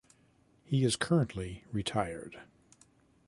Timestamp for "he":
0.63-0.83